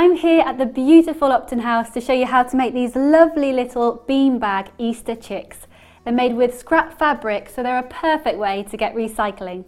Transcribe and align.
I'm 0.00 0.16
here 0.16 0.40
at 0.40 0.56
the 0.56 0.64
beautiful 0.64 1.30
Upton 1.30 1.58
House 1.58 1.90
to 1.90 2.00
show 2.00 2.14
you 2.14 2.24
how 2.24 2.42
to 2.42 2.56
make 2.56 2.72
these 2.72 2.96
lovely 2.96 3.52
little 3.52 4.02
beanbag 4.08 4.68
Easter 4.78 5.14
chicks. 5.14 5.58
They're 6.02 6.14
made 6.14 6.34
with 6.34 6.58
scrap 6.58 6.98
fabric, 6.98 7.50
so 7.50 7.62
they're 7.62 7.80
a 7.80 7.82
perfect 7.82 8.38
way 8.38 8.62
to 8.70 8.78
get 8.78 8.94
recycling. 8.94 9.66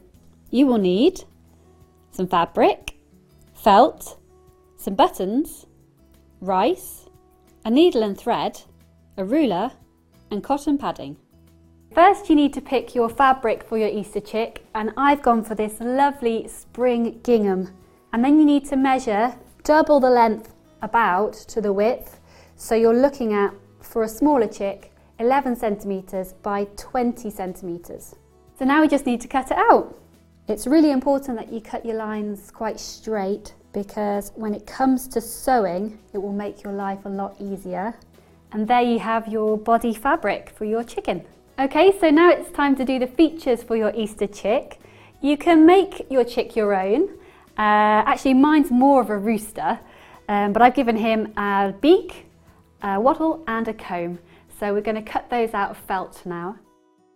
You 0.49 0.67
will 0.67 0.79
need 0.79 1.25
some 2.13 2.27
fabric, 2.27 2.95
felt, 3.53 4.19
some 4.79 4.95
buttons, 4.95 5.67
rice, 6.41 7.11
a 7.67 7.71
needle 7.71 8.03
and 8.03 8.17
thread, 8.17 8.59
a 9.19 9.27
ruler, 9.27 9.73
and 10.31 10.43
cotton 10.43 10.79
padding. 10.79 11.19
First 11.95 12.31
you 12.31 12.37
need 12.37 12.55
to 12.55 12.63
pick 12.63 12.95
your 12.95 13.11
fabric 13.11 13.63
for 13.63 13.77
your 13.77 13.91
Easter 13.91 14.21
chick 14.21 14.65
and 14.75 14.95
I've 14.97 15.21
gone 15.21 15.45
for 15.45 15.55
this 15.55 15.79
lovely 15.79 16.49
spring 16.49 17.21
gingham. 17.23 17.69
And 18.15 18.25
then 18.25 18.39
you 18.39 18.47
need 18.47 18.65
to 18.71 18.77
measure 18.77 19.35
double 19.65 20.01
the 20.01 20.11
length 20.11 20.55
about 20.83 21.35
to 21.35 21.61
the 21.61 21.73
width. 21.73 22.21
So 22.57 22.75
you're 22.75 22.95
looking 22.95 23.33
at, 23.33 23.55
for 23.81 24.03
a 24.03 24.09
smaller 24.09 24.49
chick, 24.49 24.93
11 25.19 25.57
centimetres 25.57 26.33
by 26.33 26.65
20 26.77 27.31
centimetres. 27.31 28.17
So 28.59 28.65
now 28.65 28.81
we 28.81 28.89
just 28.89 29.07
need 29.07 29.21
to 29.21 29.29
cut 29.29 29.51
it 29.51 29.57
out. 29.57 29.99
It's 30.49 30.67
really 30.67 30.91
important 30.91 31.39
that 31.39 31.53
you 31.53 31.61
cut 31.61 31.87
your 31.87 31.97
lines 31.97 32.51
quite 32.51 32.81
straight 32.81 33.55
because 33.73 34.33
when 34.35 34.55
it 34.55 34.67
comes 34.67 35.07
to 35.09 35.21
sewing, 35.21 35.99
it 36.13 36.19
will 36.19 36.33
make 36.33 36.63
your 36.63 36.73
life 36.73 37.05
a 37.05 37.09
lot 37.09 37.37
easier. 37.41 37.95
And 38.51 38.69
there 38.69 38.83
you 38.83 38.99
have 38.99 39.29
your 39.29 39.57
body 39.57 39.95
fabric 39.95 40.51
for 40.51 40.65
your 40.65 40.85
chicken. 40.85 41.25
Okay, 41.59 41.97
so 41.99 42.11
now 42.11 42.31
it's 42.31 42.51
time 42.51 42.77
to 42.77 42.85
do 42.85 42.99
the 42.99 43.07
features 43.07 43.63
for 43.63 43.77
your 43.77 43.93
Easter 43.95 44.27
chick. 44.27 44.81
You 45.21 45.37
can 45.37 45.65
make 45.65 46.11
your 46.11 46.25
chick 46.25 46.57
your 46.57 46.75
own. 46.75 47.09
Uh, 47.59 48.03
actually, 48.07 48.35
mine's 48.35 48.71
more 48.71 49.01
of 49.01 49.11
a 49.11 49.19
rooster, 49.19 49.79
um, 50.29 50.53
but 50.53 50.63
I've 50.63 50.75
given 50.75 50.97
him 50.97 51.33
a 51.37 51.75
beak, 51.81 52.27
a 52.83 53.01
wattle 53.01 53.45
and 53.47 53.69
a 53.69 53.75
comb. 53.75 54.19
So 54.59 54.73
we're 54.73 54.81
going 54.81 55.03
to 55.03 55.11
cut 55.11 55.29
those 55.29 55.55
out 55.55 55.71
of 55.71 55.77
felt 55.77 56.25
now. 56.25 56.57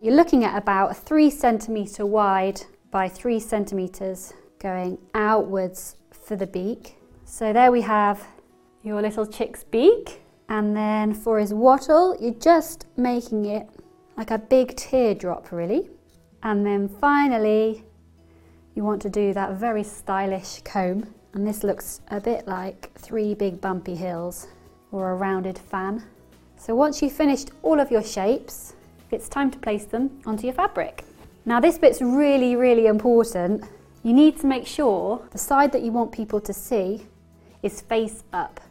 You're 0.01 0.15
looking 0.15 0.43
at 0.43 0.55
about 0.57 0.95
three 0.95 1.29
centimetre 1.29 2.05
wide 2.05 2.61
by 2.91 3.09
three 3.09 3.39
centimetres 3.39 4.33
going 4.59 4.97
outwards 5.13 5.95
for 6.11 6.35
the 6.35 6.47
beak. 6.47 6.97
So 7.25 7.51
there 7.51 7.71
we 7.71 7.81
have 7.81 8.25
your 8.83 9.01
little 9.01 9.25
chick's 9.25 9.63
beak. 9.63 10.21
And 10.49 10.75
then 10.75 11.13
for 11.13 11.39
his 11.39 11.53
wattle, 11.53 12.15
you're 12.21 12.33
just 12.33 12.85
making 12.95 13.45
it 13.45 13.67
like 14.17 14.31
a 14.31 14.37
big 14.37 14.75
teardrop 14.75 15.51
really. 15.51 15.89
And 16.43 16.65
then 16.65 16.87
finally, 16.87 17.83
you 18.77 18.83
want 18.83 19.01
to 19.01 19.09
do 19.09 19.33
that 19.33 19.55
very 19.55 19.83
stylish 19.83 20.61
comb. 20.63 21.11
And 21.33 21.47
this 21.47 21.63
looks 21.63 22.01
a 22.09 22.21
bit 22.21 22.47
like 22.47 22.93
three 22.93 23.33
big 23.33 23.59
bumpy 23.59 23.95
hills 23.95 24.47
or 24.91 25.09
a 25.11 25.15
rounded 25.15 25.57
fan. 25.57 26.03
So 26.57 26.75
once 26.75 27.01
you've 27.01 27.11
finished 27.11 27.49
all 27.63 27.79
of 27.79 27.89
your 27.89 28.03
shapes, 28.03 28.75
it's 29.09 29.27
time 29.27 29.49
to 29.49 29.57
place 29.57 29.85
them 29.85 30.21
onto 30.27 30.45
your 30.45 30.53
fabric. 30.53 31.03
Now 31.43 31.59
this 31.59 31.79
bit's 31.79 32.03
really, 32.03 32.55
really 32.55 32.85
important. 32.85 33.63
You 34.03 34.13
need 34.13 34.39
to 34.41 34.47
make 34.47 34.67
sure 34.67 35.27
the 35.31 35.39
side 35.39 35.71
that 35.71 35.81
you 35.81 35.91
want 35.91 36.11
people 36.11 36.39
to 36.41 36.53
see 36.53 37.07
is 37.63 37.81
face 37.81 38.23
up. 38.31 38.61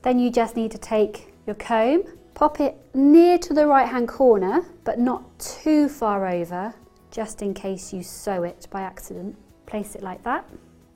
Then 0.00 0.18
you 0.18 0.30
just 0.30 0.56
need 0.56 0.70
to 0.70 0.78
take 0.78 1.34
your 1.46 1.56
comb, 1.56 2.04
pop 2.32 2.60
it 2.60 2.78
near 2.94 3.36
to 3.36 3.52
the 3.52 3.66
right 3.66 3.88
hand 3.88 4.08
corner, 4.08 4.62
but 4.84 4.98
not 4.98 5.38
too 5.38 5.90
far 5.90 6.26
over, 6.26 6.74
just 7.10 7.42
in 7.42 7.52
case 7.52 7.92
you 7.92 8.02
sew 8.02 8.42
it 8.42 8.66
by 8.70 8.80
accident. 8.80 9.36
Place 9.70 9.94
it 9.94 10.02
like 10.02 10.22
that. 10.24 10.44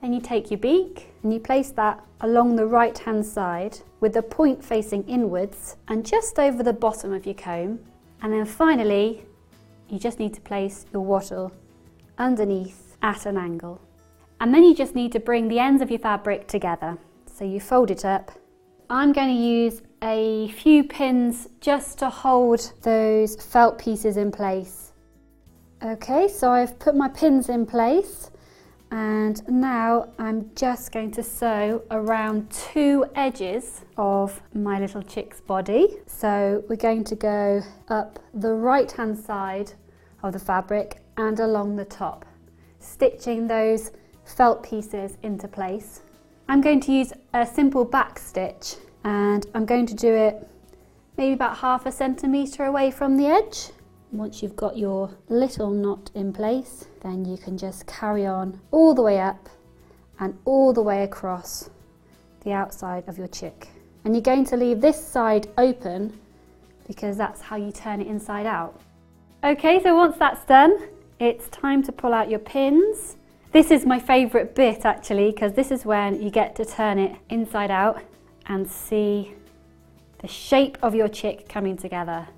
Then 0.00 0.12
you 0.12 0.20
take 0.20 0.50
your 0.50 0.58
beak 0.58 1.14
and 1.22 1.32
you 1.32 1.38
place 1.38 1.70
that 1.70 2.04
along 2.20 2.56
the 2.56 2.66
right 2.66 2.98
hand 2.98 3.24
side 3.24 3.78
with 4.00 4.14
the 4.14 4.22
point 4.22 4.64
facing 4.64 5.04
inwards 5.08 5.76
and 5.86 6.04
just 6.04 6.40
over 6.40 6.62
the 6.64 6.72
bottom 6.72 7.12
of 7.12 7.24
your 7.24 7.36
comb. 7.36 7.78
And 8.20 8.32
then 8.32 8.44
finally, 8.44 9.24
you 9.88 10.00
just 10.00 10.18
need 10.18 10.34
to 10.34 10.40
place 10.40 10.86
your 10.92 11.02
wattle 11.02 11.52
underneath 12.18 12.96
at 13.00 13.26
an 13.26 13.36
angle. 13.36 13.80
And 14.40 14.52
then 14.52 14.64
you 14.64 14.74
just 14.74 14.96
need 14.96 15.12
to 15.12 15.20
bring 15.20 15.46
the 15.46 15.60
ends 15.60 15.80
of 15.80 15.88
your 15.88 16.00
fabric 16.00 16.48
together. 16.48 16.98
So 17.32 17.44
you 17.44 17.60
fold 17.60 17.92
it 17.92 18.04
up. 18.04 18.32
I'm 18.90 19.12
going 19.12 19.28
to 19.28 19.40
use 19.40 19.82
a 20.02 20.48
few 20.48 20.82
pins 20.82 21.48
just 21.60 21.98
to 22.00 22.10
hold 22.10 22.72
those 22.82 23.36
felt 23.36 23.78
pieces 23.78 24.16
in 24.16 24.32
place. 24.32 24.92
Okay, 25.80 26.26
so 26.26 26.50
I've 26.50 26.78
put 26.78 26.96
my 26.96 27.08
pins 27.08 27.48
in 27.48 27.66
place 27.66 28.30
and 28.94 29.42
now 29.48 30.06
I'm 30.20 30.52
just 30.54 30.92
going 30.92 31.10
to 31.12 31.22
sew 31.24 31.82
around 31.90 32.48
two 32.52 33.04
edges 33.16 33.84
of 33.96 34.40
my 34.54 34.78
little 34.78 35.02
chick's 35.02 35.40
body. 35.40 35.96
So 36.06 36.62
we're 36.68 36.76
going 36.76 37.02
to 37.04 37.16
go 37.16 37.60
up 37.88 38.20
the 38.34 38.52
right 38.52 38.88
hand 38.92 39.18
side 39.18 39.72
of 40.22 40.32
the 40.32 40.38
fabric 40.38 41.02
and 41.16 41.40
along 41.40 41.74
the 41.74 41.84
top, 41.84 42.24
stitching 42.78 43.48
those 43.48 43.90
felt 44.26 44.62
pieces 44.62 45.18
into 45.24 45.48
place. 45.48 46.02
I'm 46.48 46.60
going 46.60 46.78
to 46.82 46.92
use 46.92 47.12
a 47.32 47.44
simple 47.44 47.84
back 47.84 48.20
stitch 48.20 48.76
and 49.02 49.44
I'm 49.56 49.66
going 49.66 49.86
to 49.86 49.94
do 49.94 50.14
it 50.14 50.48
maybe 51.16 51.32
about 51.32 51.56
half 51.56 51.84
a 51.84 51.90
centimetre 51.90 52.64
away 52.64 52.92
from 52.92 53.16
the 53.16 53.26
edge. 53.26 53.70
Once 54.14 54.44
you've 54.44 54.54
got 54.54 54.78
your 54.78 55.10
little 55.28 55.70
knot 55.70 56.08
in 56.14 56.32
place, 56.32 56.86
then 57.02 57.24
you 57.24 57.36
can 57.36 57.58
just 57.58 57.84
carry 57.88 58.24
on 58.24 58.60
all 58.70 58.94
the 58.94 59.02
way 59.02 59.18
up 59.18 59.48
and 60.20 60.38
all 60.44 60.72
the 60.72 60.80
way 60.80 61.02
across 61.02 61.68
the 62.44 62.52
outside 62.52 63.02
of 63.08 63.18
your 63.18 63.26
chick. 63.26 63.66
And 64.04 64.14
you're 64.14 64.22
going 64.22 64.44
to 64.44 64.56
leave 64.56 64.80
this 64.80 65.04
side 65.04 65.48
open 65.58 66.16
because 66.86 67.16
that's 67.16 67.40
how 67.40 67.56
you 67.56 67.72
turn 67.72 68.00
it 68.00 68.06
inside 68.06 68.46
out. 68.46 68.80
Okay, 69.42 69.82
so 69.82 69.96
once 69.96 70.16
that's 70.16 70.44
done, 70.44 70.78
it's 71.18 71.48
time 71.48 71.82
to 71.82 71.90
pull 71.90 72.14
out 72.14 72.30
your 72.30 72.38
pins. 72.38 73.16
This 73.50 73.72
is 73.72 73.84
my 73.84 73.98
favourite 73.98 74.54
bit 74.54 74.84
actually 74.84 75.32
because 75.32 75.54
this 75.54 75.72
is 75.72 75.84
when 75.84 76.22
you 76.22 76.30
get 76.30 76.54
to 76.54 76.64
turn 76.64 77.00
it 77.00 77.16
inside 77.30 77.72
out 77.72 78.00
and 78.46 78.70
see 78.70 79.34
the 80.20 80.28
shape 80.28 80.78
of 80.82 80.94
your 80.94 81.08
chick 81.08 81.48
coming 81.48 81.76
together. 81.76 82.28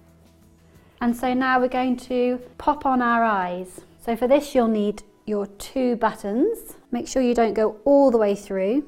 And 1.06 1.16
so 1.16 1.34
now 1.34 1.60
we're 1.60 1.68
going 1.68 1.96
to 1.98 2.40
pop 2.58 2.84
on 2.84 3.00
our 3.00 3.22
eyes. 3.22 3.82
So 4.04 4.16
for 4.16 4.26
this 4.26 4.56
you'll 4.56 4.66
need 4.66 5.04
your 5.24 5.46
two 5.46 5.94
buttons. 5.94 6.74
Make 6.90 7.06
sure 7.06 7.22
you 7.22 7.32
don't 7.32 7.54
go 7.54 7.76
all 7.84 8.10
the 8.10 8.18
way 8.18 8.34
through. 8.34 8.84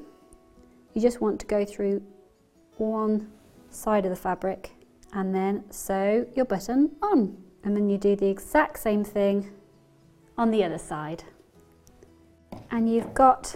You 0.93 1.01
just 1.01 1.21
want 1.21 1.39
to 1.39 1.45
go 1.45 1.63
through 1.63 2.03
one 2.75 3.31
side 3.69 4.03
of 4.03 4.09
the 4.09 4.17
fabric 4.17 4.71
and 5.13 5.33
then 5.33 5.63
sew 5.71 6.27
your 6.35 6.43
button 6.43 6.91
on. 7.01 7.37
And 7.63 7.73
then 7.73 7.89
you 7.89 7.97
do 7.97 8.17
the 8.17 8.27
exact 8.27 8.79
same 8.79 9.05
thing 9.05 9.53
on 10.37 10.51
the 10.51 10.61
other 10.61 10.77
side. 10.77 11.23
And 12.69 12.93
you've 12.93 13.13
got 13.13 13.55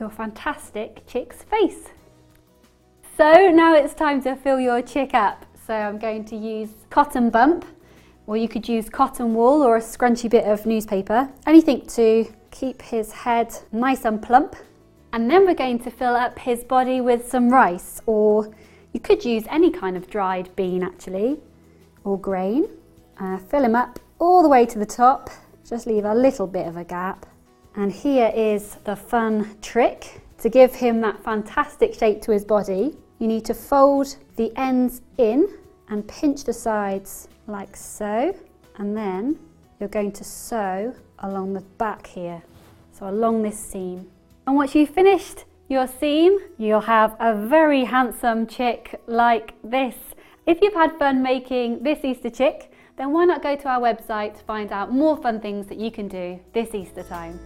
your 0.00 0.08
fantastic 0.08 1.06
chick's 1.06 1.42
face. 1.42 1.88
So 3.18 3.50
now 3.50 3.74
it's 3.74 3.92
time 3.92 4.22
to 4.22 4.34
fill 4.34 4.58
your 4.58 4.80
chick 4.80 5.12
up. 5.12 5.44
So 5.68 5.74
I'm 5.74 5.98
going 5.98 6.24
to 6.24 6.34
use 6.34 6.70
cotton 6.88 7.28
bump, 7.28 7.66
or 8.26 8.38
you 8.38 8.48
could 8.48 8.66
use 8.66 8.88
cotton 8.88 9.34
wool 9.34 9.62
or 9.62 9.76
a 9.76 9.80
scrunchy 9.82 10.30
bit 10.30 10.46
of 10.46 10.64
newspaper. 10.64 11.28
Anything 11.46 11.84
to 11.88 12.24
keep 12.50 12.80
his 12.80 13.12
head 13.12 13.54
nice 13.70 14.06
and 14.06 14.22
plump. 14.22 14.56
And 15.12 15.30
then 15.30 15.44
we're 15.44 15.52
going 15.52 15.78
to 15.80 15.90
fill 15.90 16.16
up 16.16 16.38
his 16.38 16.64
body 16.64 17.02
with 17.02 17.28
some 17.28 17.50
rice, 17.50 18.00
or 18.06 18.50
you 18.94 19.00
could 19.00 19.26
use 19.26 19.44
any 19.50 19.70
kind 19.70 19.94
of 19.94 20.08
dried 20.08 20.48
bean 20.56 20.82
actually, 20.82 21.38
or 22.02 22.18
grain. 22.18 22.70
Uh, 23.20 23.36
fill 23.36 23.62
him 23.62 23.76
up 23.76 24.00
all 24.18 24.42
the 24.42 24.48
way 24.48 24.64
to 24.64 24.78
the 24.78 24.86
top, 24.86 25.28
just 25.68 25.86
leave 25.86 26.06
a 26.06 26.14
little 26.14 26.46
bit 26.46 26.66
of 26.66 26.78
a 26.78 26.84
gap. 26.84 27.26
And 27.76 27.92
here 27.92 28.32
is 28.34 28.76
the 28.84 28.96
fun 28.96 29.54
trick 29.60 30.22
to 30.38 30.48
give 30.48 30.76
him 30.76 31.02
that 31.02 31.22
fantastic 31.22 31.92
shape 31.92 32.22
to 32.22 32.32
his 32.32 32.46
body. 32.46 32.96
You 33.18 33.26
need 33.26 33.44
to 33.46 33.54
fold 33.54 34.16
the 34.36 34.52
ends 34.56 35.02
in 35.16 35.48
and 35.88 36.06
pinch 36.06 36.44
the 36.44 36.52
sides 36.52 37.28
like 37.46 37.76
so 37.76 38.34
and 38.78 38.96
then 38.96 39.38
you're 39.78 39.88
going 39.88 40.12
to 40.12 40.24
sew 40.24 40.94
along 41.20 41.52
the 41.52 41.60
back 41.60 42.06
here, 42.06 42.42
so 42.92 43.08
along 43.08 43.42
this 43.42 43.58
seam. 43.58 44.08
And 44.46 44.56
once 44.56 44.74
you've 44.74 44.90
finished 44.90 45.44
your 45.68 45.86
seam, 45.86 46.38
you'll 46.56 46.80
have 46.80 47.16
a 47.20 47.34
very 47.34 47.84
handsome 47.84 48.46
chick 48.46 49.00
like 49.06 49.54
this. 49.62 49.94
If 50.46 50.60
you've 50.62 50.74
had 50.74 50.98
fun 50.98 51.22
making 51.22 51.82
this 51.82 52.04
Easter 52.04 52.30
chick, 52.30 52.72
then 52.96 53.12
why 53.12 53.24
not 53.24 53.42
go 53.42 53.54
to 53.54 53.68
our 53.68 53.80
website 53.80 54.38
to 54.38 54.44
find 54.44 54.72
out 54.72 54.92
more 54.92 55.16
fun 55.16 55.40
things 55.40 55.66
that 55.66 55.78
you 55.78 55.90
can 55.90 56.08
do 56.08 56.40
this 56.52 56.74
Easter 56.74 57.02
time. 57.02 57.38